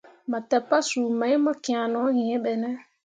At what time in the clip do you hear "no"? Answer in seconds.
1.93-2.01